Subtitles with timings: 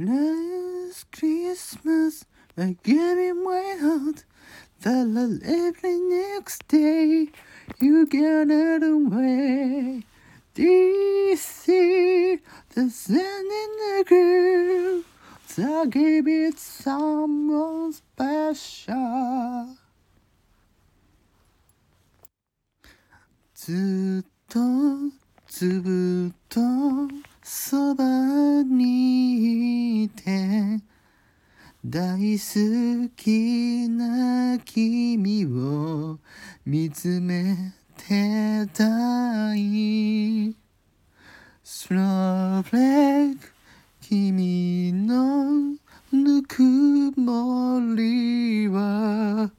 [0.00, 2.24] Last Christmas,
[2.56, 4.24] I gave you my heart.
[4.82, 7.28] That every next day,
[7.80, 10.04] you get it away.
[10.54, 12.40] This is
[12.74, 15.04] the sun in the groove.
[15.46, 19.76] So give it someone special.
[23.54, 24.60] ずっと
[25.48, 26.60] ずっと
[27.42, 28.04] そば
[28.62, 29.09] にいて
[31.83, 36.19] 大好きな君を
[36.63, 40.55] 見つめてたい。
[41.63, 43.51] スローフレーク
[43.99, 45.75] 君の
[46.11, 46.61] ぬく
[47.19, 49.49] もりは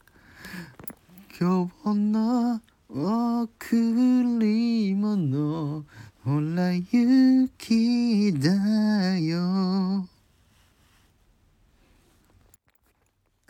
[1.40, 5.84] 今日の贈り物
[6.24, 10.11] ほら雪だよ。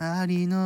[0.05, 0.57] ありの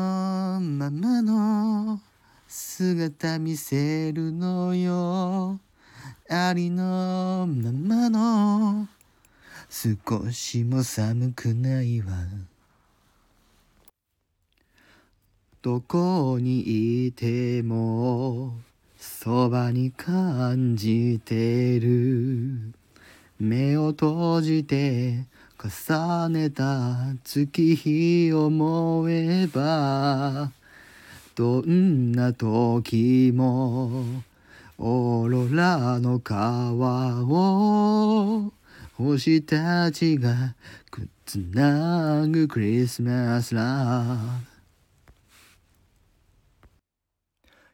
[0.59, 2.01] ままの
[2.47, 5.59] 姿見せるのよ。
[6.27, 8.87] ありのままの
[9.69, 12.07] 少しも寒くないわ。
[15.61, 18.55] どこにいても
[18.97, 22.73] そばに感じてる。
[23.39, 25.27] 目を閉じて
[25.59, 30.51] 重ねた月日を思えば
[31.33, 34.23] どんな時も
[34.77, 38.53] オーロラの川を
[38.93, 40.53] 星たちが
[40.91, 44.15] くっつなぐクリスマスラ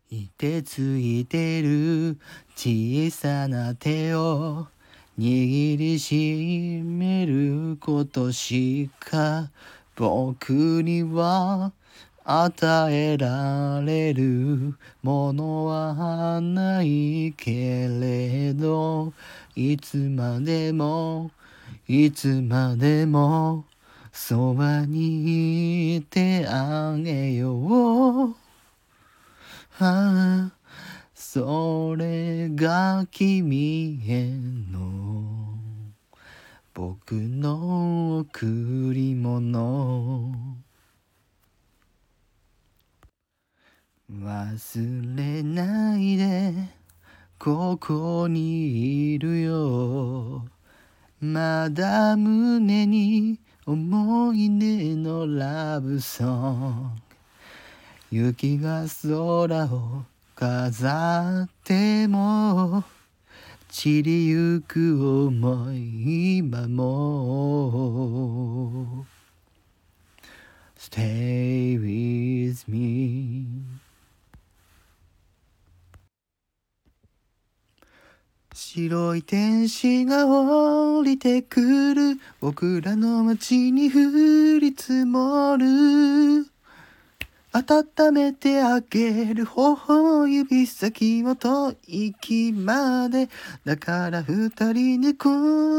[0.09, 0.15] ブ。
[0.15, 2.17] いてついてる
[2.55, 4.67] 小さな手を
[5.19, 9.51] 握りしめることしか
[9.95, 11.71] 僕には
[12.25, 19.13] 与えられるものはないけれど
[19.55, 21.29] いつまでも
[21.87, 23.65] いつまでも
[24.11, 28.35] そばにいてあげよう、は
[29.79, 30.51] あ、
[31.13, 34.32] それが君へ
[36.75, 40.33] 僕の贈り物。
[44.11, 46.53] 忘れないで
[47.37, 50.45] ここにいるよ。
[51.21, 56.91] まだ胸に思い出のラブソン
[58.09, 58.17] グ。
[58.17, 62.83] 雪が空を飾っても
[63.75, 68.23] 散りゆく思い今も
[70.77, 73.47] Stay with me.
[78.53, 82.19] 白い天使が降りてくる。
[82.41, 86.52] 僕らの街に降り積もる。
[87.55, 93.29] 温めてあげる頬指先をと息まで。
[93.63, 95.29] だから二人でこ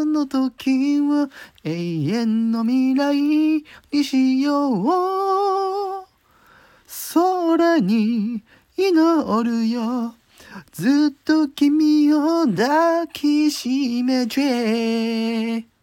[0.05, 1.29] の時を
[1.65, 3.65] 永遠の未来に
[4.05, 6.07] しよう。
[7.13, 8.45] 空に
[8.77, 10.15] 祈るよ。
[10.71, 15.74] ずっと君を抱きしめて。